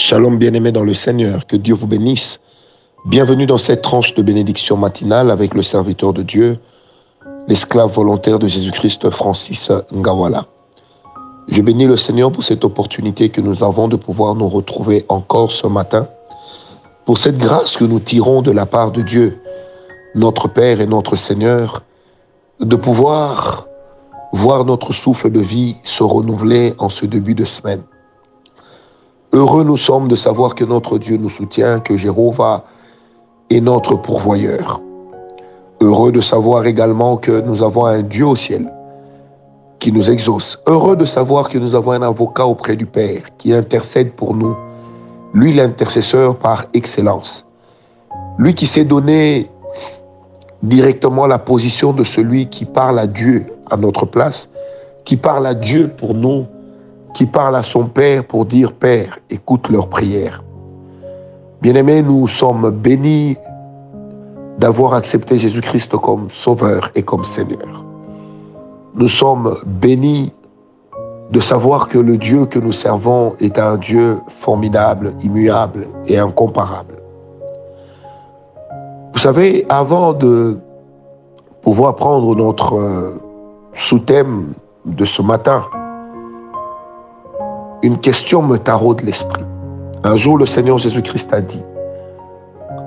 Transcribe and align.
Shalom 0.00 0.38
bien-aimé 0.38 0.70
dans 0.70 0.84
le 0.84 0.94
Seigneur, 0.94 1.44
que 1.44 1.56
Dieu 1.56 1.74
vous 1.74 1.88
bénisse. 1.88 2.38
Bienvenue 3.06 3.46
dans 3.46 3.58
cette 3.58 3.82
tranche 3.82 4.14
de 4.14 4.22
bénédiction 4.22 4.76
matinale 4.76 5.28
avec 5.28 5.54
le 5.54 5.64
serviteur 5.64 6.12
de 6.12 6.22
Dieu, 6.22 6.60
l'esclave 7.48 7.90
volontaire 7.90 8.38
de 8.38 8.46
Jésus-Christ 8.46 9.10
Francis 9.10 9.72
Ngawala. 9.92 10.46
Je 11.48 11.60
bénis 11.62 11.86
le 11.86 11.96
Seigneur 11.96 12.30
pour 12.30 12.44
cette 12.44 12.64
opportunité 12.64 13.30
que 13.30 13.40
nous 13.40 13.64
avons 13.64 13.88
de 13.88 13.96
pouvoir 13.96 14.36
nous 14.36 14.48
retrouver 14.48 15.04
encore 15.08 15.50
ce 15.50 15.66
matin, 15.66 16.06
pour 17.04 17.18
cette 17.18 17.38
grâce 17.38 17.76
que 17.76 17.84
nous 17.84 17.98
tirons 17.98 18.40
de 18.40 18.52
la 18.52 18.66
part 18.66 18.92
de 18.92 19.02
Dieu, 19.02 19.40
notre 20.14 20.46
Père 20.46 20.80
et 20.80 20.86
notre 20.86 21.16
Seigneur, 21.16 21.82
de 22.60 22.76
pouvoir 22.76 23.66
voir 24.32 24.64
notre 24.64 24.92
souffle 24.92 25.32
de 25.32 25.40
vie 25.40 25.74
se 25.82 26.04
renouveler 26.04 26.74
en 26.78 26.88
ce 26.88 27.04
début 27.04 27.34
de 27.34 27.44
semaine. 27.44 27.82
Heureux 29.32 29.62
nous 29.62 29.76
sommes 29.76 30.08
de 30.08 30.16
savoir 30.16 30.54
que 30.54 30.64
notre 30.64 30.96
Dieu 30.96 31.18
nous 31.18 31.28
soutient, 31.28 31.80
que 31.80 31.96
Jéhovah 31.98 32.64
est 33.50 33.60
notre 33.60 33.94
pourvoyeur. 33.94 34.80
Heureux 35.80 36.12
de 36.12 36.22
savoir 36.22 36.64
également 36.66 37.18
que 37.18 37.40
nous 37.42 37.62
avons 37.62 37.84
un 37.84 38.02
Dieu 38.02 38.26
au 38.26 38.36
ciel 38.36 38.72
qui 39.80 39.92
nous 39.92 40.10
exauce. 40.10 40.58
Heureux 40.66 40.96
de 40.96 41.04
savoir 41.04 41.50
que 41.50 41.58
nous 41.58 41.74
avons 41.74 41.92
un 41.92 42.02
avocat 42.02 42.46
auprès 42.46 42.74
du 42.74 42.86
Père 42.86 43.20
qui 43.36 43.52
intercède 43.52 44.12
pour 44.12 44.34
nous. 44.34 44.56
Lui 45.34 45.52
l'intercesseur 45.52 46.36
par 46.36 46.64
excellence. 46.72 47.44
Lui 48.38 48.54
qui 48.54 48.66
s'est 48.66 48.84
donné 48.84 49.50
directement 50.62 51.26
la 51.26 51.38
position 51.38 51.92
de 51.92 52.02
celui 52.02 52.48
qui 52.48 52.64
parle 52.64 52.98
à 52.98 53.06
Dieu 53.06 53.46
à 53.70 53.76
notre 53.76 54.06
place, 54.06 54.50
qui 55.04 55.16
parle 55.16 55.46
à 55.46 55.54
Dieu 55.54 55.88
pour 55.96 56.14
nous 56.14 56.46
qui 57.14 57.26
parle 57.26 57.56
à 57.56 57.62
son 57.62 57.84
Père 57.84 58.24
pour 58.24 58.44
dire 58.44 58.72
Père, 58.72 59.18
écoute 59.30 59.68
leurs 59.68 59.88
prières. 59.88 60.42
Bien-aimés, 61.60 62.02
nous 62.02 62.28
sommes 62.28 62.70
bénis 62.70 63.36
d'avoir 64.58 64.94
accepté 64.94 65.38
Jésus-Christ 65.38 65.96
comme 65.96 66.28
Sauveur 66.30 66.90
et 66.94 67.02
comme 67.02 67.24
Seigneur. 67.24 67.84
Nous 68.94 69.08
sommes 69.08 69.56
bénis 69.66 70.32
de 71.30 71.40
savoir 71.40 71.88
que 71.88 71.98
le 71.98 72.16
Dieu 72.16 72.46
que 72.46 72.58
nous 72.58 72.72
servons 72.72 73.34
est 73.40 73.58
un 73.58 73.76
Dieu 73.76 74.18
formidable, 74.28 75.14
immuable 75.22 75.86
et 76.06 76.18
incomparable. 76.18 76.96
Vous 79.12 79.18
savez, 79.18 79.66
avant 79.68 80.12
de 80.12 80.58
pouvoir 81.62 81.96
prendre 81.96 82.34
notre 82.34 83.18
sous-thème 83.74 84.52
de 84.86 85.04
ce 85.04 85.22
matin, 85.22 85.64
une 87.82 87.98
question 87.98 88.42
me 88.42 88.56
taraude 88.56 89.02
l'esprit. 89.02 89.44
Un 90.02 90.16
jour, 90.16 90.38
le 90.38 90.46
Seigneur 90.46 90.78
Jésus-Christ 90.78 91.32
a 91.32 91.40
dit, 91.40 91.62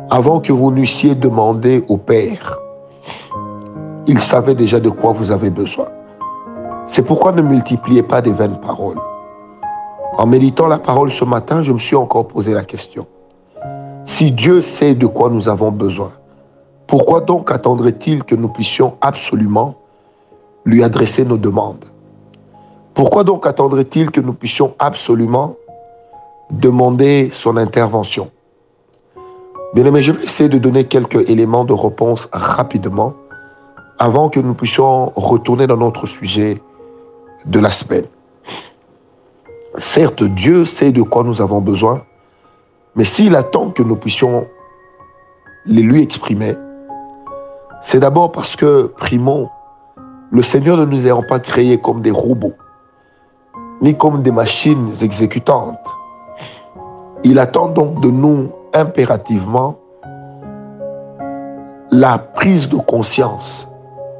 avant 0.09 0.41
que 0.41 0.51
vous 0.51 0.71
n'eussiez 0.71 1.15
demandé 1.15 1.85
au 1.87 1.97
Père, 1.97 2.57
il 4.07 4.19
savait 4.19 4.55
déjà 4.55 4.79
de 4.79 4.89
quoi 4.89 5.13
vous 5.13 5.31
avez 5.31 5.49
besoin. 5.49 5.87
C'est 6.85 7.03
pourquoi 7.03 7.31
ne 7.31 7.41
multipliez 7.41 8.03
pas 8.03 8.21
des 8.21 8.31
vaines 8.31 8.59
paroles. 8.59 8.99
En 10.17 10.25
méditant 10.25 10.67
la 10.67 10.77
parole 10.77 11.11
ce 11.11 11.23
matin, 11.23 11.61
je 11.61 11.71
me 11.71 11.79
suis 11.79 11.95
encore 11.95 12.27
posé 12.27 12.53
la 12.53 12.65
question. 12.65 13.07
Si 14.03 14.31
Dieu 14.31 14.59
sait 14.59 14.93
de 14.93 15.07
quoi 15.07 15.29
nous 15.29 15.47
avons 15.47 15.71
besoin, 15.71 16.11
pourquoi 16.87 17.21
donc 17.21 17.49
attendrait-il 17.51 18.25
que 18.25 18.35
nous 18.35 18.49
puissions 18.49 18.95
absolument 18.99 19.75
lui 20.65 20.83
adresser 20.83 21.23
nos 21.23 21.37
demandes? 21.37 21.85
Pourquoi 22.93 23.23
donc 23.23 23.47
attendrait-il 23.47 24.11
que 24.11 24.19
nous 24.19 24.33
puissions 24.33 24.75
absolument 24.79 25.55
demander 26.49 27.29
son 27.33 27.57
intervention? 27.57 28.31
Bien 29.73 29.85
aimé, 29.85 30.01
je 30.01 30.11
vais 30.11 30.23
essayer 30.25 30.49
de 30.49 30.57
donner 30.57 30.83
quelques 30.83 31.29
éléments 31.29 31.63
de 31.63 31.73
réponse 31.73 32.27
rapidement 32.33 33.13
avant 33.97 34.29
que 34.29 34.39
nous 34.39 34.53
puissions 34.53 35.13
retourner 35.15 35.67
dans 35.67 35.77
notre 35.77 36.05
sujet 36.05 36.61
de 37.45 37.59
la 37.59 37.71
semaine. 37.71 38.05
Certes, 39.77 40.23
Dieu 40.23 40.65
sait 40.65 40.91
de 40.91 41.01
quoi 41.01 41.23
nous 41.23 41.41
avons 41.41 41.61
besoin, 41.61 42.03
mais 42.95 43.05
s'il 43.05 43.35
attend 43.37 43.69
que 43.69 43.83
nous 43.83 43.95
puissions 43.95 44.47
les 45.65 45.81
lui 45.81 46.01
exprimer, 46.01 46.55
c'est 47.81 47.99
d'abord 47.99 48.33
parce 48.33 48.57
que, 48.57 48.91
primo, 48.97 49.49
le 50.31 50.41
Seigneur 50.41 50.75
ne 50.75 50.85
nous 50.85 51.05
ayant 51.05 51.23
pas 51.23 51.39
créés 51.39 51.77
comme 51.77 52.01
des 52.01 52.11
robots 52.11 52.53
ni 53.81 53.95
comme 53.95 54.21
des 54.21 54.31
machines 54.31 54.89
exécutantes. 55.01 55.79
Il 57.23 57.39
attend 57.39 57.67
donc 57.67 58.01
de 58.01 58.09
nous 58.09 58.49
impérativement 58.73 59.75
la 61.91 62.17
prise 62.17 62.69
de 62.69 62.77
conscience 62.77 63.67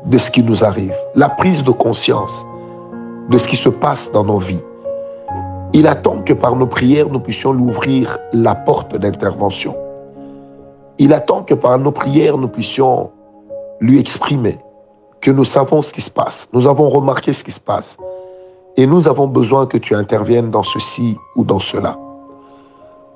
de 0.06 0.18
ce 0.18 0.30
qui 0.30 0.44
nous 0.44 0.64
arrive, 0.64 0.94
la 1.16 1.30
prise 1.30 1.64
de 1.64 1.72
conscience 1.72 2.46
de 3.30 3.38
ce 3.38 3.48
qui 3.48 3.56
se 3.56 3.70
passe 3.70 4.12
dans 4.12 4.24
nos 4.24 4.40
vies. 4.40 4.64
Il 5.74 5.88
attend 5.88 6.22
que 6.22 6.34
par 6.34 6.56
nos 6.56 6.68
prières, 6.68 7.08
nous 7.10 7.20
puissions 7.20 7.54
lui 7.54 7.64
ouvrir 7.64 8.18
la 8.34 8.56
porte 8.56 8.98
d'intervention. 8.98 9.76
Il 10.98 11.14
attend 11.14 11.44
que 11.44 11.54
par 11.54 11.80
nos 11.80 11.92
prières, 11.92 12.38
nous 12.38 12.50
puissions 12.50 13.12
lui 13.80 14.00
exprimer 14.00 14.58
que 15.22 15.32
nous 15.32 15.46
savons 15.46 15.82
ce 15.82 15.94
qui 15.94 16.02
se 16.02 16.12
passe, 16.12 16.50
nous 16.52 16.68
avons 16.68 16.90
remarqué 16.90 17.32
ce 17.32 17.44
qui 17.44 17.52
se 17.52 17.60
passe, 17.60 17.96
et 18.82 18.88
nous 18.88 19.08
avons 19.08 19.28
besoin 19.28 19.68
que 19.68 19.78
tu 19.78 19.94
interviennes 19.94 20.50
dans 20.50 20.64
ceci 20.64 21.16
ou 21.36 21.44
dans 21.44 21.60
cela. 21.60 22.00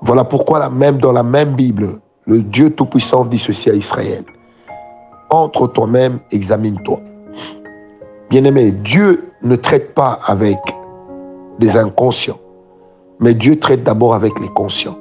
Voilà 0.01 0.23
pourquoi 0.23 0.69
même 0.69 0.99
dans 0.99 1.11
la 1.11 1.23
même 1.23 1.55
Bible, 1.55 1.99
le 2.27 2.43
Dieu 2.43 2.69
Tout-Puissant 2.69 3.25
dit 3.25 3.39
ceci 3.39 3.71
à 3.71 3.73
Israël. 3.73 4.23
Entre 5.31 5.65
toi-même, 5.65 6.19
examine-toi. 6.29 6.99
Bien-aimé, 8.29 8.73
Dieu 8.73 9.31
ne 9.41 9.55
traite 9.55 9.95
pas 9.95 10.19
avec 10.27 10.59
des 11.57 11.75
inconscients, 11.75 12.37
mais 13.19 13.33
Dieu 13.33 13.57
traite 13.57 13.81
d'abord 13.81 14.13
avec 14.13 14.39
les 14.39 14.49
conscients. 14.49 14.99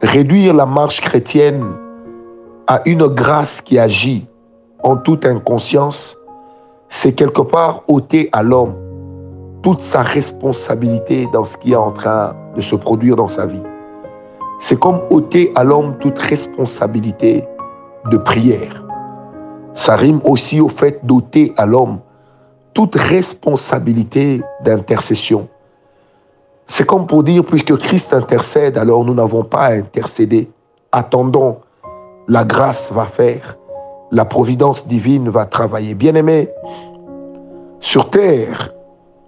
Réduire 0.00 0.54
la 0.54 0.64
marche 0.64 1.02
chrétienne 1.02 1.62
à 2.68 2.80
une 2.86 3.06
grâce 3.06 3.60
qui 3.60 3.78
agit 3.78 4.26
en 4.82 4.96
toute 4.96 5.26
inconscience, 5.26 6.16
c'est 6.88 7.12
quelque 7.12 7.42
part 7.42 7.82
ôter 7.86 8.30
à 8.32 8.42
l'homme 8.42 8.81
toute 9.62 9.80
sa 9.80 10.02
responsabilité 10.02 11.26
dans 11.32 11.44
ce 11.44 11.56
qui 11.56 11.72
est 11.72 11.76
en 11.76 11.92
train 11.92 12.34
de 12.56 12.60
se 12.60 12.74
produire 12.74 13.16
dans 13.16 13.28
sa 13.28 13.46
vie. 13.46 13.62
C'est 14.58 14.78
comme 14.78 15.00
ôter 15.10 15.52
à 15.54 15.64
l'homme 15.64 15.96
toute 15.98 16.18
responsabilité 16.18 17.44
de 18.10 18.16
prière. 18.16 18.84
Ça 19.74 19.96
rime 19.96 20.20
aussi 20.24 20.60
au 20.60 20.68
fait 20.68 21.04
d'ôter 21.06 21.52
à 21.56 21.66
l'homme 21.66 21.98
toute 22.74 22.96
responsabilité 22.96 24.42
d'intercession. 24.62 25.48
C'est 26.66 26.86
comme 26.86 27.06
pour 27.06 27.22
dire, 27.22 27.44
puisque 27.44 27.76
Christ 27.76 28.14
intercède, 28.14 28.78
alors 28.78 29.04
nous 29.04 29.14
n'avons 29.14 29.44
pas 29.44 29.66
à 29.66 29.72
intercéder. 29.72 30.50
Attendons, 30.90 31.58
la 32.28 32.44
grâce 32.44 32.92
va 32.92 33.04
faire, 33.04 33.56
la 34.10 34.24
providence 34.24 34.86
divine 34.86 35.28
va 35.28 35.44
travailler. 35.44 35.94
Bien-aimés, 35.94 36.48
sur 37.80 38.10
terre, 38.10 38.72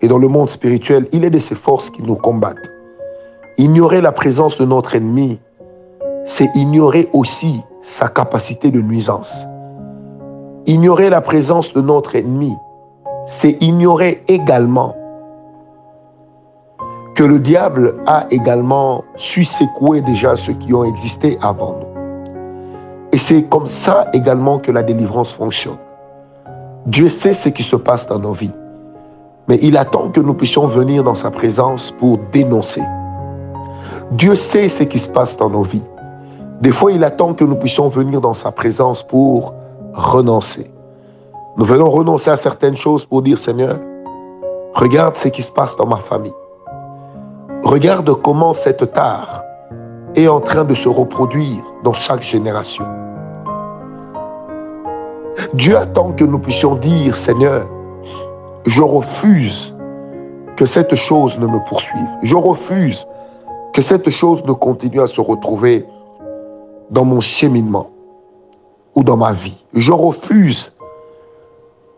et 0.04 0.09
dans 0.09 0.19
le 0.19 0.28
monde 0.28 0.50
spirituel, 0.50 1.09
il 1.12 1.25
est 1.25 1.31
de 1.31 1.38
ces 1.38 1.54
forces 1.54 1.88
qui 1.88 2.03
nous 2.03 2.16
combattent. 2.16 2.70
Ignorer 3.56 4.03
la 4.03 4.12
présence 4.12 4.59
de 4.59 4.66
notre 4.66 4.94
ennemi, 4.94 5.38
c'est 6.26 6.50
ignorer 6.54 7.09
aussi 7.15 7.62
sa 7.81 8.09
capacité 8.09 8.70
de 8.70 8.82
nuisance. 8.82 9.47
Ignorer 10.66 11.09
la 11.09 11.22
présence 11.22 11.72
de 11.72 11.81
notre 11.81 12.16
ennemi, 12.16 12.53
c'est 13.25 13.56
ignorer 13.62 14.22
également 14.28 14.94
que 17.15 17.25
le 17.25 17.38
diable 17.38 17.94
a 18.06 18.26
également 18.31 19.04
su 19.16 19.42
secouer 19.42 20.03
déjà 20.03 20.36
ceux 20.36 20.53
qui 20.53 20.74
ont 20.74 20.84
existé 20.84 21.39
avant 21.41 21.78
nous. 21.80 23.09
Et 23.10 23.16
c'est 23.16 23.45
comme 23.45 23.66
ça 23.66 24.10
également 24.12 24.59
que 24.59 24.71
la 24.71 24.83
délivrance 24.83 25.33
fonctionne. 25.33 25.78
Dieu 26.84 27.09
sait 27.09 27.33
ce 27.33 27.48
qui 27.48 27.62
se 27.62 27.77
passe 27.77 28.06
dans 28.06 28.18
nos 28.18 28.33
vies. 28.33 28.53
Mais 29.48 29.58
il 29.62 29.76
attend 29.76 30.10
que 30.10 30.20
nous 30.20 30.34
puissions 30.34 30.66
venir 30.66 31.04
dans 31.04 31.14
sa 31.14 31.30
présence 31.30 31.92
pour 31.98 32.18
dénoncer. 32.32 32.82
Dieu 34.12 34.34
sait 34.34 34.68
ce 34.68 34.84
qui 34.84 34.98
se 34.98 35.08
passe 35.08 35.36
dans 35.36 35.50
nos 35.50 35.62
vies. 35.62 35.82
Des 36.60 36.72
fois, 36.72 36.92
il 36.92 37.04
attend 37.04 37.34
que 37.34 37.44
nous 37.44 37.56
puissions 37.56 37.88
venir 37.88 38.20
dans 38.20 38.34
sa 38.34 38.52
présence 38.52 39.02
pour 39.02 39.52
renoncer. 39.92 40.70
Nous 41.56 41.64
venons 41.64 41.91
renoncer 41.91 42.30
à 42.30 42.36
certaines 42.36 42.76
choses 42.76 43.04
pour 43.04 43.22
dire, 43.22 43.38
Seigneur, 43.38 43.78
regarde 44.74 45.16
ce 45.16 45.28
qui 45.28 45.42
se 45.42 45.52
passe 45.52 45.76
dans 45.76 45.86
ma 45.86 45.96
famille. 45.96 46.34
Regarde 47.62 48.10
comment 48.22 48.54
cette 48.54 48.92
tare 48.92 49.42
est 50.14 50.28
en 50.28 50.41
train 50.41 50.64
de 50.64 50.74
se 50.74 50.88
reproduire 50.88 51.62
dans 51.82 51.92
chaque 51.92 52.22
génération. 52.22 52.84
Dieu 55.54 55.76
attend 55.76 56.12
que 56.12 56.24
nous 56.24 56.38
puissions 56.38 56.74
dire, 56.74 57.16
Seigneur, 57.16 57.66
je 58.66 58.83
refuse 58.83 59.75
que 60.57 60.66
cette 60.66 60.95
chose 60.95 61.39
ne 61.39 61.47
me 61.47 61.59
poursuive. 61.69 62.09
Je 62.22 62.37
refuse 62.37 63.07
que 63.72 63.83
cette 63.83 64.09
chose 64.11 64.45
ne 64.45 64.53
continue 64.53 65.01
à 65.01 65.07
se 65.07 65.21
retrouver 65.21 65.87
dans 66.91 67.05
mon 67.05 67.21
cheminement 67.21 67.91
ou 68.95 69.03
dans 69.03 69.16
ma 69.16 69.33
vie. 69.33 69.65
Je 69.75 69.93
refuse. 69.93 70.72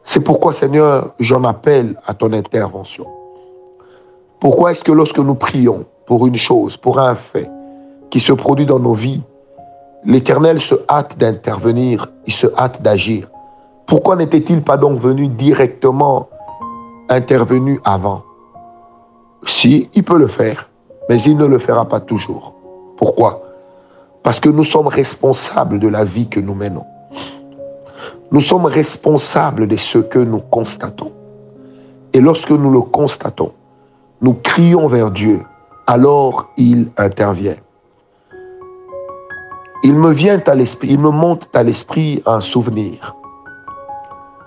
C'est 0.02 0.20
pourquoi, 0.20 0.52
Seigneur, 0.52 1.14
j'en 1.20 1.44
appelle 1.44 1.96
à 2.06 2.14
ton 2.14 2.32
intervention. 2.32 3.06
Pourquoi 4.40 4.72
est-ce 4.72 4.84
que 4.84 4.92
lorsque 4.92 5.18
nous 5.18 5.34
prions 5.34 5.84
pour 6.06 6.26
une 6.26 6.36
chose, 6.36 6.76
pour 6.76 6.98
un 6.98 7.14
fait 7.14 7.50
qui 8.10 8.20
se 8.20 8.32
produit 8.32 8.66
dans 8.66 8.78
nos 8.78 8.94
vies, 8.94 9.22
l'Éternel 10.04 10.60
se 10.60 10.74
hâte 10.88 11.18
d'intervenir, 11.18 12.12
il 12.26 12.32
se 12.32 12.46
hâte 12.56 12.82
d'agir? 12.82 13.28
Pourquoi 13.86 14.16
n'était-il 14.16 14.62
pas 14.62 14.76
donc 14.76 14.98
venu 14.98 15.28
directement 15.28 16.28
intervenu 17.08 17.80
avant 17.84 18.22
Si, 19.44 19.88
il 19.94 20.04
peut 20.04 20.18
le 20.18 20.26
faire, 20.26 20.68
mais 21.08 21.20
il 21.22 21.36
ne 21.36 21.46
le 21.46 21.58
fera 21.58 21.84
pas 21.84 22.00
toujours. 22.00 22.54
Pourquoi? 22.96 23.42
Parce 24.22 24.40
que 24.40 24.48
nous 24.48 24.64
sommes 24.64 24.88
responsables 24.88 25.78
de 25.78 25.88
la 25.88 26.04
vie 26.04 26.28
que 26.28 26.40
nous 26.40 26.54
menons. 26.54 26.84
Nous 28.32 28.40
sommes 28.40 28.66
responsables 28.66 29.68
de 29.68 29.76
ce 29.76 29.98
que 29.98 30.18
nous 30.18 30.40
constatons. 30.40 31.12
Et 32.12 32.20
lorsque 32.20 32.50
nous 32.50 32.70
le 32.70 32.80
constatons, 32.80 33.52
nous 34.20 34.34
crions 34.34 34.88
vers 34.88 35.10
Dieu, 35.10 35.42
alors 35.86 36.50
il 36.56 36.88
intervient. 36.96 37.56
Il 39.84 39.94
me 39.94 40.10
vient 40.10 40.42
à 40.46 40.54
l'esprit, 40.54 40.88
il 40.90 40.98
me 40.98 41.10
monte 41.10 41.48
à 41.54 41.62
l'esprit 41.62 42.22
un 42.26 42.40
souvenir. 42.40 43.14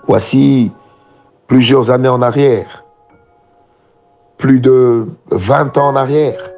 Voici 0.06 0.72
plusieurs 1.50 1.90
années 1.90 2.08
en 2.08 2.22
arrière, 2.22 2.84
plus 4.38 4.60
de 4.60 5.08
20 5.32 5.78
ans 5.78 5.88
en 5.88 5.96
arrière, 5.96 6.48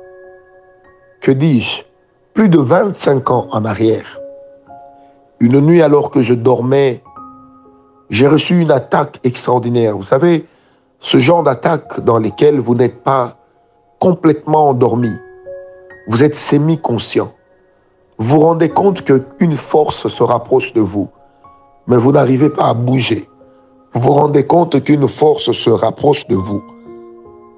que 1.22 1.30
dis-je, 1.30 1.82
plus 2.34 2.50
de 2.50 2.58
25 2.58 3.30
ans 3.30 3.48
en 3.52 3.64
arrière. 3.64 4.20
Une 5.40 5.60
nuit 5.60 5.80
alors 5.80 6.10
que 6.10 6.20
je 6.20 6.34
dormais, 6.34 7.02
j'ai 8.10 8.28
reçu 8.28 8.60
une 8.60 8.70
attaque 8.70 9.18
extraordinaire. 9.24 9.96
Vous 9.96 10.02
savez, 10.02 10.44
ce 11.00 11.16
genre 11.16 11.42
d'attaque 11.42 12.00
dans 12.00 12.18
lesquelles 12.18 12.60
vous 12.60 12.74
n'êtes 12.74 13.02
pas 13.02 13.38
complètement 13.98 14.68
endormi, 14.68 15.16
vous 16.06 16.22
êtes 16.22 16.36
semi-conscient. 16.36 17.32
Vous 18.18 18.26
vous 18.26 18.40
rendez 18.40 18.68
compte 18.68 19.04
qu'une 19.04 19.54
force 19.54 20.08
se 20.08 20.22
rapproche 20.22 20.74
de 20.74 20.82
vous, 20.82 21.08
mais 21.86 21.96
vous 21.96 22.12
n'arrivez 22.12 22.50
pas 22.50 22.66
à 22.66 22.74
bouger. 22.74 23.26
Vous 23.94 24.00
vous 24.00 24.12
rendez 24.12 24.46
compte 24.46 24.82
qu'une 24.82 25.08
force 25.08 25.52
se 25.52 25.70
rapproche 25.70 26.26
de 26.28 26.36
vous, 26.36 26.62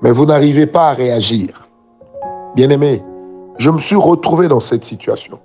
mais 0.03 0.11
vous 0.11 0.27
n'arrivez 0.27 0.67
pas 0.67 0.89
à 0.91 0.93
réagir. 0.93 1.69
Bien-aimé, 2.55 3.03
je 3.57 3.71
me 3.71 3.79
suis 3.79 3.97
retrouvé 3.97 4.49
dans 4.49 4.61
cette 4.61 4.85
situation. 4.85 5.39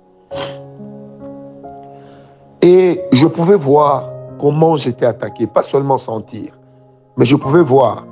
Et 2.62 3.00
je 3.12 3.26
pouvais 3.26 3.56
voir 3.56 4.12
comment 4.38 4.76
j'étais 4.76 5.06
attaqué, 5.06 5.46
pas 5.46 5.62
seulement 5.62 5.98
sentir 5.98 6.60
mais 7.20 7.26
je 7.26 7.36
pouvais 7.36 7.62
voir 7.62 8.06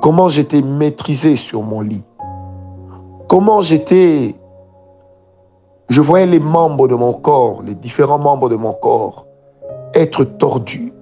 comment 0.00 0.28
j'étais 0.28 0.62
maîtrisé 0.62 1.34
sur 1.34 1.62
mon 1.62 1.80
lit, 1.80 2.04
comment 3.28 3.60
j'étais... 3.60 4.36
Je 5.88 6.00
voyais 6.00 6.26
les 6.26 6.38
membres 6.38 6.86
de 6.86 6.94
mon 6.94 7.12
corps, 7.12 7.62
les 7.64 7.74
différents 7.74 8.20
membres 8.20 8.48
de 8.48 8.54
mon 8.54 8.72
corps, 8.72 9.26
être 9.94 10.22
tordus, 10.22 10.92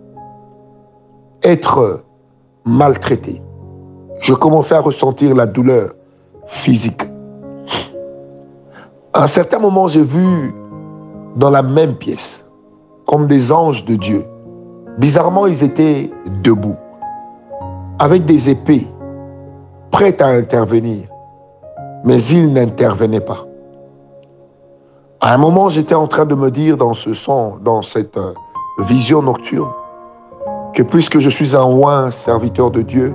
être 1.42 2.00
maltraités. 2.64 3.42
Je 4.20 4.34
commençais 4.34 4.74
à 4.74 4.80
ressentir 4.80 5.34
la 5.34 5.46
douleur 5.46 5.92
physique. 6.46 7.02
À 9.12 9.22
un 9.22 9.26
certain 9.26 9.58
moment, 9.58 9.88
j'ai 9.88 10.02
vu 10.02 10.54
dans 11.36 11.50
la 11.50 11.62
même 11.62 11.94
pièce, 11.94 12.44
comme 13.06 13.26
des 13.26 13.52
anges 13.52 13.84
de 13.84 13.94
Dieu. 13.94 14.24
Bizarrement, 14.98 15.46
ils 15.46 15.62
étaient 15.62 16.10
debout 16.42 16.76
avec 17.98 18.24
des 18.24 18.48
épées, 18.48 18.86
prêtes 19.90 20.22
à 20.22 20.28
intervenir, 20.28 21.08
mais 22.04 22.22
ils 22.22 22.52
n'intervenaient 22.52 23.20
pas. 23.20 23.44
À 25.20 25.34
un 25.34 25.38
moment, 25.38 25.68
j'étais 25.68 25.96
en 25.96 26.06
train 26.06 26.26
de 26.26 26.34
me 26.34 26.50
dire 26.50 26.76
dans 26.76 26.94
ce 26.94 27.12
son, 27.12 27.56
dans 27.56 27.82
cette 27.82 28.16
euh, 28.16 28.34
vision 28.78 29.20
nocturne, 29.20 29.70
que 30.74 30.82
puisque 30.82 31.18
je 31.18 31.30
suis 31.30 31.56
un 31.56 31.62
roi, 31.62 32.10
serviteur 32.10 32.70
de 32.70 32.82
Dieu, 32.82 33.14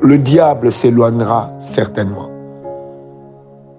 le 0.00 0.18
diable 0.18 0.72
s'éloignera 0.72 1.50
certainement. 1.58 2.28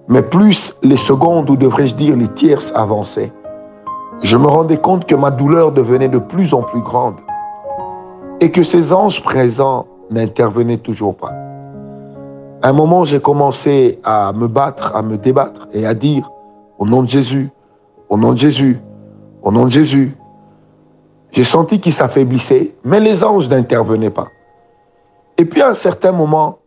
Mais 0.08 0.22
plus 0.22 0.74
les 0.82 0.96
secondes, 0.96 1.48
ou 1.50 1.56
devrais-je 1.56 1.94
dire 1.94 2.16
les 2.16 2.28
tierces 2.28 2.72
avançaient, 2.74 3.32
je 4.22 4.36
me 4.36 4.46
rendais 4.46 4.76
compte 4.76 5.06
que 5.06 5.14
ma 5.14 5.30
douleur 5.30 5.72
devenait 5.72 6.08
de 6.08 6.18
plus 6.18 6.52
en 6.52 6.62
plus 6.62 6.80
grande 6.80 7.16
et 8.40 8.50
que 8.50 8.64
ces 8.64 8.92
anges 8.92 9.22
présents 9.22 9.86
n'intervenaient 10.10 10.78
toujours 10.78 11.16
pas. 11.16 11.32
Un 12.62 12.72
moment, 12.74 13.04
j'ai 13.04 13.20
commencé 13.20 13.98
à 14.04 14.32
me 14.34 14.46
battre, 14.46 14.94
à 14.94 15.02
me 15.02 15.16
débattre 15.16 15.68
et 15.72 15.86
à 15.86 15.94
dire, 15.94 16.30
au 16.78 16.84
nom 16.84 17.02
de 17.02 17.08
Jésus, 17.08 17.50
au 18.10 18.18
nom 18.18 18.32
de 18.32 18.38
Jésus, 18.38 18.78
au 19.42 19.50
nom 19.50 19.64
de 19.64 19.70
Jésus. 19.70 20.14
J'ai 21.32 21.44
senti 21.44 21.80
qu'ils 21.80 21.92
s'affaiblissaient, 21.92 22.74
mais 22.84 23.00
les 23.00 23.22
anges 23.22 23.48
n'intervenaient 23.48 24.10
pas. 24.10 24.28
Et 25.38 25.44
puis 25.44 25.62
à 25.62 25.68
un 25.68 25.74
certain 25.74 26.12
moment, 26.12 26.58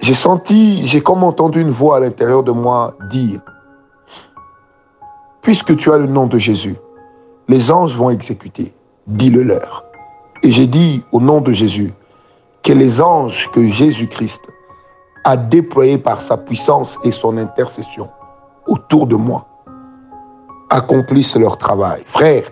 j'ai 0.00 0.14
senti, 0.14 0.86
j'ai 0.86 1.00
comme 1.00 1.24
entendu 1.24 1.60
une 1.60 1.70
voix 1.70 1.96
à 1.96 2.00
l'intérieur 2.00 2.42
de 2.42 2.52
moi 2.52 2.94
dire, 3.10 3.40
puisque 5.42 5.76
tu 5.76 5.92
as 5.92 5.98
le 5.98 6.06
nom 6.06 6.26
de 6.26 6.38
Jésus, 6.38 6.76
les 7.48 7.70
anges 7.70 7.96
vont 7.96 8.10
exécuter, 8.10 8.72
dis-le 9.06 9.42
leur. 9.42 9.84
Et 10.42 10.50
j'ai 10.50 10.66
dit 10.66 11.02
au 11.12 11.20
nom 11.20 11.40
de 11.40 11.52
Jésus 11.52 11.92
que 12.62 12.72
les 12.72 13.00
anges 13.00 13.50
que 13.52 13.66
Jésus-Christ 13.66 14.42
a 15.24 15.36
déployés 15.36 15.98
par 15.98 16.22
sa 16.22 16.36
puissance 16.36 16.98
et 17.04 17.12
son 17.12 17.36
intercession 17.36 18.08
autour 18.66 19.06
de 19.06 19.16
moi 19.16 19.46
accomplissent 20.70 21.36
leur 21.36 21.56
travail. 21.56 22.02
Frère, 22.06 22.44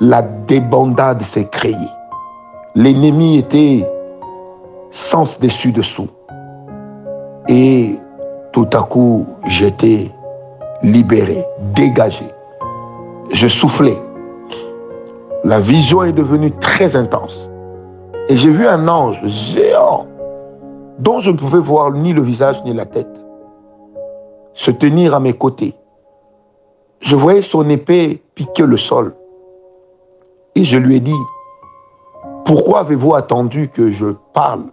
la 0.00 0.22
débandade 0.22 1.20
s'est 1.20 1.48
créée. 1.48 1.74
L'ennemi 2.74 3.36
était 3.36 3.86
sens 4.90 5.38
dessus-dessous. 5.38 6.08
Et 7.48 7.98
tout 8.52 8.68
à 8.72 8.82
coup, 8.82 9.26
j'étais 9.46 10.10
libéré, 10.82 11.44
dégagé. 11.74 12.24
Je 13.30 13.46
soufflais. 13.46 13.98
La 15.44 15.60
vision 15.60 16.02
est 16.02 16.12
devenue 16.12 16.50
très 16.52 16.96
intense. 16.96 17.50
Et 18.30 18.36
j'ai 18.36 18.50
vu 18.50 18.66
un 18.66 18.88
ange 18.88 19.20
géant 19.26 20.06
dont 20.98 21.20
je 21.20 21.30
ne 21.30 21.36
pouvais 21.36 21.58
voir 21.58 21.92
ni 21.92 22.14
le 22.14 22.22
visage 22.22 22.62
ni 22.64 22.72
la 22.72 22.86
tête 22.86 23.08
se 24.54 24.70
tenir 24.70 25.14
à 25.14 25.20
mes 25.20 25.32
côtés. 25.32 25.74
Je 27.00 27.16
voyais 27.16 27.42
son 27.42 27.68
épée 27.68 28.22
piquer 28.34 28.64
le 28.64 28.76
sol. 28.76 29.14
Et 30.60 30.64
je 30.64 30.76
lui 30.76 30.96
ai 30.96 31.00
dit, 31.00 31.22
pourquoi 32.44 32.80
avez-vous 32.80 33.14
attendu 33.14 33.68
que 33.68 33.90
je 33.90 34.08
parle 34.34 34.64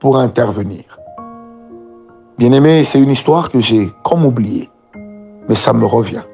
pour 0.00 0.18
intervenir? 0.18 0.98
Bien-aimé, 2.36 2.82
c'est 2.84 3.00
une 3.00 3.10
histoire 3.10 3.48
que 3.48 3.60
j'ai 3.60 3.92
comme 4.02 4.26
oubliée, 4.26 4.68
mais 5.48 5.54
ça 5.54 5.72
me 5.72 5.86
revient. 5.86 6.24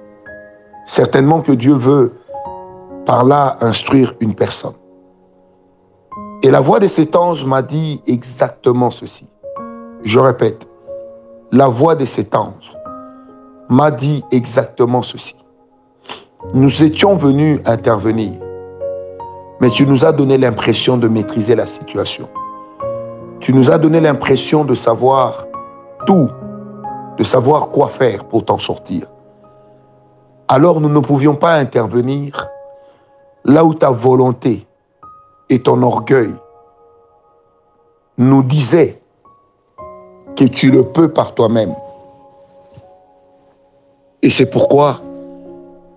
Certainement 0.86 1.42
que 1.42 1.52
Dieu 1.52 1.74
veut 1.74 2.14
par 3.04 3.26
là 3.26 3.58
instruire 3.60 4.14
une 4.20 4.34
personne. 4.34 4.72
Et 6.42 6.50
la 6.50 6.60
voix 6.60 6.78
de 6.78 6.86
cet 6.86 7.16
ange 7.16 7.44
m'a 7.44 7.60
dit 7.60 8.00
exactement 8.06 8.90
ceci. 8.90 9.28
Je 10.04 10.18
répète, 10.18 10.66
la 11.52 11.68
voix 11.68 11.96
de 11.96 12.06
cet 12.06 12.34
ange 12.34 12.74
m'a 13.68 13.90
dit 13.90 14.24
exactement 14.32 15.02
ceci. 15.02 15.36
Nous 16.54 16.82
étions 16.82 17.14
venus 17.16 17.60
intervenir, 17.66 18.40
mais 19.60 19.68
tu 19.68 19.86
nous 19.86 20.04
as 20.04 20.12
donné 20.12 20.38
l'impression 20.38 20.96
de 20.96 21.06
maîtriser 21.06 21.54
la 21.54 21.66
situation. 21.66 22.28
Tu 23.40 23.52
nous 23.52 23.70
as 23.70 23.78
donné 23.78 24.00
l'impression 24.00 24.64
de 24.64 24.74
savoir 24.74 25.46
tout, 26.06 26.30
de 27.18 27.24
savoir 27.24 27.70
quoi 27.70 27.88
faire 27.88 28.24
pour 28.24 28.44
t'en 28.44 28.58
sortir. 28.58 29.06
Alors 30.48 30.80
nous 30.80 30.88
ne 30.88 31.00
pouvions 31.00 31.34
pas 31.34 31.54
intervenir 31.54 32.48
là 33.44 33.64
où 33.64 33.74
ta 33.74 33.90
volonté 33.90 34.66
et 35.48 35.60
ton 35.60 35.82
orgueil 35.82 36.34
nous 38.18 38.42
disaient 38.42 39.00
que 40.36 40.44
tu 40.44 40.70
le 40.70 40.84
peux 40.84 41.08
par 41.08 41.34
toi-même. 41.34 41.74
Et 44.22 44.30
c'est 44.30 44.50
pourquoi 44.50 45.00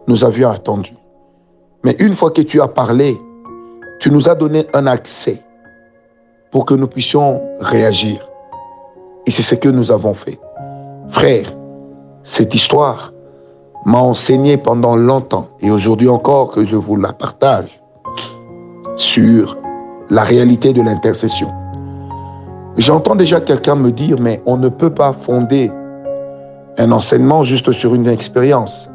nous 0.07 0.23
avions 0.23 0.49
attendu. 0.49 0.93
Mais 1.83 1.95
une 1.99 2.13
fois 2.13 2.31
que 2.31 2.41
tu 2.41 2.61
as 2.61 2.67
parlé, 2.67 3.19
tu 4.03 4.11
nous 4.11 4.27
as 4.27 4.35
donné 4.35 4.67
un 4.73 4.85
accès 4.85 5.41
pour 6.51 6.65
que 6.65 6.73
nous 6.73 6.87
puissions 6.87 7.41
réagir. 7.61 8.27
Et 9.25 9.31
c'est 9.31 9.43
ce 9.43 9.55
que 9.55 9.69
nous 9.69 9.91
avons 9.91 10.13
fait. 10.13 10.37
Frère, 11.07 11.45
cette 12.23 12.53
histoire 12.53 13.13
m'a 13.85 13.99
enseigné 13.99 14.57
pendant 14.57 14.97
longtemps, 14.97 15.47
et 15.61 15.71
aujourd'hui 15.71 16.09
encore 16.09 16.51
que 16.51 16.65
je 16.65 16.75
vous 16.75 16.97
la 16.97 17.13
partage, 17.13 17.81
sur 18.97 19.57
la 20.09 20.23
réalité 20.23 20.73
de 20.73 20.81
l'intercession. 20.81 21.49
J'entends 22.75 23.15
déjà 23.15 23.39
quelqu'un 23.39 23.75
me 23.75 23.93
dire, 23.93 24.17
mais 24.19 24.41
on 24.45 24.57
ne 24.57 24.67
peut 24.67 24.93
pas 24.93 25.13
fonder 25.13 25.71
un 26.77 26.91
enseignement 26.91 27.45
juste 27.45 27.71
sur 27.71 27.95
une 27.95 28.07
expérience. 28.07 28.89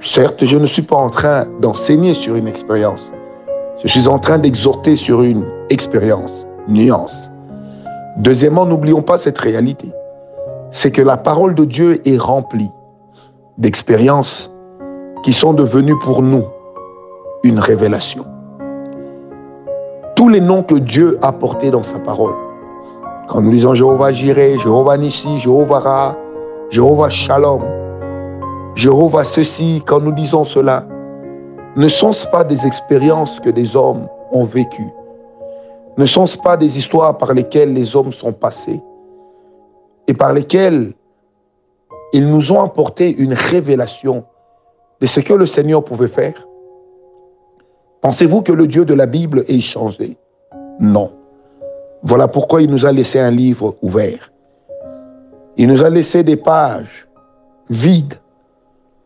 Certes, 0.00 0.44
je 0.44 0.58
ne 0.58 0.66
suis 0.66 0.82
pas 0.82 0.96
en 0.96 1.08
train 1.08 1.46
d'enseigner 1.62 2.12
sur 2.12 2.36
une 2.36 2.48
expérience. 2.48 3.10
Je 3.84 3.88
suis 3.88 4.08
en 4.08 4.18
train 4.18 4.38
d'exhorter 4.38 4.96
sur 4.96 5.22
une 5.22 5.44
expérience, 5.70 6.44
nuance. 6.66 7.30
Deuxièmement, 8.16 8.66
n'oublions 8.66 9.02
pas 9.02 9.18
cette 9.18 9.38
réalité. 9.38 9.92
C'est 10.72 10.90
que 10.90 11.00
la 11.00 11.16
parole 11.16 11.54
de 11.54 11.64
Dieu 11.64 12.02
est 12.04 12.18
remplie 12.18 12.70
d'expériences 13.56 14.50
qui 15.22 15.32
sont 15.32 15.52
devenues 15.52 15.98
pour 16.00 16.22
nous 16.22 16.44
une 17.44 17.60
révélation. 17.60 18.26
Tous 20.16 20.28
les 20.28 20.40
noms 20.40 20.64
que 20.64 20.74
Dieu 20.74 21.16
a 21.22 21.30
portés 21.30 21.70
dans 21.70 21.84
sa 21.84 22.00
parole, 22.00 22.34
quand 23.28 23.40
nous 23.40 23.52
lisons 23.52 23.74
Jéhovah 23.74 24.10
Jireh, 24.10 24.58
Jéhovah 24.58 24.96
Nissi, 24.98 25.38
Jéhovah 25.38 25.78
Ra, 25.78 26.16
Jéhovah 26.70 27.10
Shalom, 27.10 27.62
Jéhovah 28.74 29.22
ceci, 29.22 29.84
quand 29.86 30.00
nous 30.00 30.12
disons 30.12 30.44
cela, 30.44 30.84
ne 31.78 31.86
sont-ce 31.86 32.26
pas 32.26 32.42
des 32.42 32.66
expériences 32.66 33.38
que 33.38 33.50
des 33.50 33.76
hommes 33.76 34.08
ont 34.32 34.44
vécues? 34.44 34.90
Ne 35.96 36.06
sont-ce 36.06 36.36
pas 36.36 36.56
des 36.56 36.76
histoires 36.76 37.16
par 37.16 37.32
lesquelles 37.32 37.72
les 37.72 37.94
hommes 37.94 38.10
sont 38.10 38.32
passés? 38.32 38.82
Et 40.08 40.14
par 40.14 40.32
lesquelles 40.32 40.92
ils 42.12 42.28
nous 42.28 42.50
ont 42.50 42.60
apporté 42.60 43.16
une 43.16 43.32
révélation 43.32 44.24
de 45.00 45.06
ce 45.06 45.20
que 45.20 45.32
le 45.32 45.46
Seigneur 45.46 45.84
pouvait 45.84 46.08
faire? 46.08 46.48
Pensez-vous 48.00 48.42
que 48.42 48.52
le 48.52 48.66
Dieu 48.66 48.84
de 48.84 48.94
la 48.94 49.06
Bible 49.06 49.44
ait 49.46 49.60
changé? 49.60 50.16
Non. 50.80 51.12
Voilà 52.02 52.26
pourquoi 52.26 52.60
il 52.60 52.70
nous 52.70 52.86
a 52.86 52.92
laissé 52.92 53.20
un 53.20 53.30
livre 53.30 53.76
ouvert. 53.82 54.32
Il 55.56 55.68
nous 55.68 55.84
a 55.84 55.90
laissé 55.90 56.24
des 56.24 56.36
pages 56.36 57.06
vides 57.70 58.14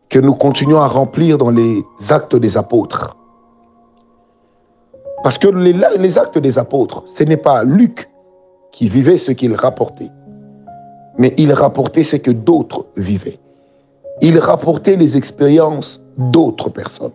que 0.09 0.19
nous 0.19 0.35
continuons 0.35 0.79
à 0.79 0.87
remplir 0.87 1.37
dans 1.37 1.49
les 1.49 1.83
actes 2.09 2.35
des 2.35 2.57
apôtres. 2.57 3.15
Parce 5.23 5.37
que 5.37 5.47
les, 5.47 6.17
actes 6.17 6.37
des 6.37 6.57
apôtres, 6.59 7.03
ce 7.07 7.23
n'est 7.23 7.37
pas 7.37 7.63
Luc 7.63 8.09
qui 8.71 8.89
vivait 8.89 9.17
ce 9.17 9.31
qu'il 9.31 9.55
rapportait, 9.55 10.11
mais 11.17 11.33
il 11.37 11.53
rapportait 11.53 12.03
ce 12.03 12.17
que 12.17 12.31
d'autres 12.31 12.85
vivaient. 12.97 13.39
Il 14.21 14.37
rapportait 14.37 14.97
les 14.97 15.15
expériences 15.15 16.01
d'autres 16.17 16.69
personnes. 16.69 17.13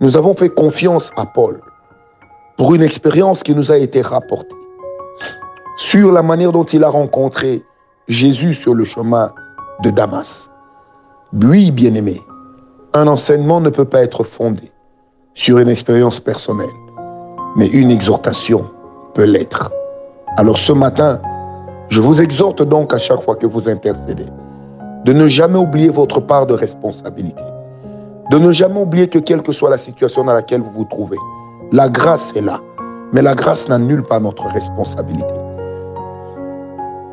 Nous 0.00 0.16
avons 0.16 0.34
fait 0.34 0.48
confiance 0.48 1.10
à 1.16 1.26
Paul 1.26 1.60
pour 2.56 2.74
une 2.74 2.82
expérience 2.82 3.42
qui 3.42 3.54
nous 3.54 3.72
a 3.72 3.76
été 3.76 4.00
rapportée 4.00 4.54
sur 5.78 6.12
la 6.12 6.22
manière 6.22 6.52
dont 6.52 6.64
il 6.64 6.84
a 6.84 6.88
rencontré 6.88 7.62
Jésus 8.06 8.54
sur 8.54 8.74
le 8.74 8.84
chemin 8.84 9.32
de 9.82 9.90
Damas. 9.90 10.49
Oui, 11.32 11.70
bien-aimé, 11.70 12.20
un 12.92 13.06
enseignement 13.06 13.60
ne 13.60 13.70
peut 13.70 13.84
pas 13.84 14.02
être 14.02 14.24
fondé 14.24 14.72
sur 15.34 15.58
une 15.58 15.68
expérience 15.68 16.18
personnelle, 16.18 16.66
mais 17.54 17.68
une 17.68 17.92
exhortation 17.92 18.64
peut 19.14 19.22
l'être. 19.22 19.70
Alors 20.38 20.58
ce 20.58 20.72
matin, 20.72 21.20
je 21.88 22.00
vous 22.00 22.20
exhorte 22.20 22.64
donc 22.64 22.92
à 22.92 22.98
chaque 22.98 23.22
fois 23.22 23.36
que 23.36 23.46
vous 23.46 23.68
intercédez, 23.68 24.26
de 25.04 25.12
ne 25.12 25.28
jamais 25.28 25.58
oublier 25.58 25.88
votre 25.88 26.18
part 26.18 26.46
de 26.46 26.54
responsabilité, 26.54 27.44
de 28.32 28.38
ne 28.38 28.50
jamais 28.50 28.80
oublier 28.80 29.06
que 29.06 29.20
quelle 29.20 29.42
que 29.42 29.52
soit 29.52 29.70
la 29.70 29.78
situation 29.78 30.24
dans 30.24 30.34
laquelle 30.34 30.62
vous 30.62 30.80
vous 30.80 30.84
trouvez, 30.84 31.18
la 31.70 31.88
grâce 31.88 32.34
est 32.34 32.40
là, 32.40 32.60
mais 33.12 33.22
la 33.22 33.36
grâce 33.36 33.68
n'annule 33.68 34.02
pas 34.02 34.18
notre 34.18 34.46
responsabilité. 34.48 35.34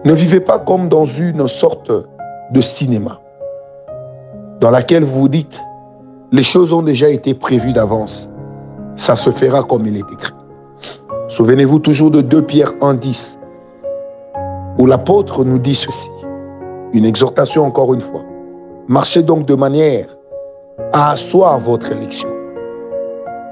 Ne 0.05 0.13
vivez 0.13 0.39
pas 0.39 0.57
comme 0.57 0.89
dans 0.89 1.05
une 1.05 1.47
sorte 1.47 1.91
de 2.51 2.61
cinéma 2.61 3.21
dans 4.59 4.71
laquelle 4.71 5.03
vous 5.03 5.27
dites, 5.27 5.61
les 6.31 6.43
choses 6.43 6.73
ont 6.73 6.81
déjà 6.81 7.09
été 7.09 7.33
prévues 7.33 7.73
d'avance. 7.73 8.27
Ça 8.95 9.15
se 9.15 9.29
fera 9.29 9.63
comme 9.63 9.85
il 9.85 9.97
est 9.97 10.11
écrit. 10.11 10.33
Souvenez-vous 11.29 11.79
toujours 11.79 12.09
de 12.09 12.21
2 12.21 12.41
Pierre 12.41 12.71
1.10, 12.81 13.37
où 14.79 14.85
l'apôtre 14.85 15.43
nous 15.43 15.59
dit 15.59 15.75
ceci. 15.75 16.09
Une 16.93 17.05
exhortation 17.05 17.65
encore 17.65 17.93
une 17.93 18.01
fois. 18.01 18.23
Marchez 18.87 19.21
donc 19.21 19.45
de 19.45 19.53
manière 19.53 20.07
à 20.93 21.11
asseoir 21.11 21.59
votre 21.59 21.91
élection. 21.91 22.29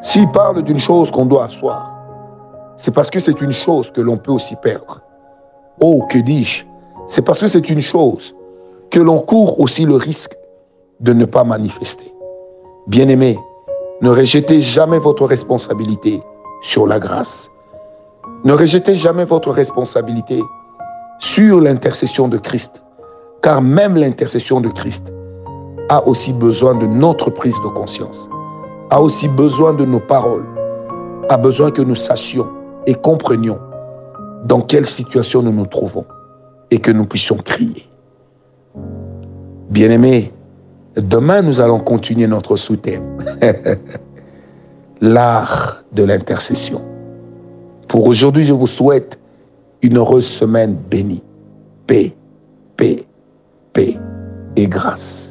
S'il 0.02 0.30
parle 0.32 0.64
d'une 0.64 0.80
chose 0.80 1.12
qu'on 1.12 1.26
doit 1.26 1.46
asseoir, 1.46 1.96
c'est 2.78 2.94
parce 2.94 3.10
que 3.10 3.20
c'est 3.20 3.42
une 3.42 3.52
chose 3.52 3.92
que 3.92 4.02
l'on 4.02 4.18
peut 4.18 4.32
aussi 4.32 4.56
perdre. 4.56 5.02
Oh, 5.82 6.04
que 6.10 6.18
dis-je? 6.18 6.64
C'est 7.08 7.24
parce 7.24 7.40
que 7.40 7.48
c'est 7.48 7.70
une 7.70 7.82
chose 7.82 8.34
que 8.90 9.00
l'on 9.00 9.20
court 9.20 9.60
aussi 9.60 9.86
le 9.86 9.96
risque 9.96 10.36
de 11.00 11.14
ne 11.14 11.26
pas 11.26 11.44
manifester. 11.44 12.14
Bien-aimés, 12.88 13.38
ne 14.02 14.10
rejetez 14.10 14.62
jamais 14.62 15.00
votre 15.00 15.26
responsabilité 15.26 16.22
sur 16.62 16.88
la 16.88 17.00
grâce. 17.00 17.50
Ne 18.44 18.54
rejetez 18.54 18.96
jamais 18.96 19.26
votre 19.26 19.52
responsabilité 19.52 20.42
sur 21.20 21.62
l'intercession 21.62 22.28
de 22.28 22.38
Christ, 22.38 22.84
car 23.42 23.62
même 23.62 23.96
l'intercession 23.96 24.62
de 24.62 24.70
Christ 24.70 25.12
a 25.90 26.06
aussi 26.08 26.34
besoin 26.34 26.76
de 26.76 26.86
notre 26.86 27.30
prise 27.30 27.56
de 27.64 27.70
conscience, 27.70 28.28
a 28.90 29.02
aussi 29.02 29.28
besoin 29.28 29.74
de 29.74 29.86
nos 29.86 30.00
paroles, 30.00 30.46
a 31.30 31.38
besoin 31.38 31.72
que 31.72 31.82
nous 31.82 31.96
sachions 31.96 32.48
et 32.86 32.94
comprenions 32.94 33.60
dans 34.46 34.62
quelle 34.62 34.86
situation 34.86 35.42
nous 35.42 35.52
nous 35.52 35.66
trouvons 35.66 36.06
et 36.72 36.80
que 36.80 36.92
nous 36.92 37.06
puissions 37.06 37.38
crier. 37.38 37.90
Bien-aimés, 39.70 40.34
Demain, 40.96 41.42
nous 41.42 41.60
allons 41.60 41.80
continuer 41.80 42.28
notre 42.28 42.56
sous-thème. 42.56 43.18
L'art 45.02 45.84
de 45.92 46.04
l'intercession. 46.04 46.82
Pour 47.88 48.08
aujourd'hui, 48.08 48.46
je 48.46 48.54
vous 48.54 48.68
souhaite 48.68 49.20
une 49.82 49.98
heureuse 49.98 50.26
semaine 50.26 50.76
bénie. 50.90 51.24
Paix, 51.86 52.16
paix, 52.78 53.06
paix 53.74 53.98
et 54.56 54.68
grâce. 54.68 55.25